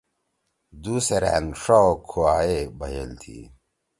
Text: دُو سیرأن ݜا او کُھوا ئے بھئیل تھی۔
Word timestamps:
دُو 0.81 0.95
سیرأن 1.07 1.45
ݜا 1.61 1.77
او 1.87 1.91
کُھوا 2.07 2.35
ئے 2.47 2.59
بھئیل 2.79 3.11
تھی۔ 3.21 3.37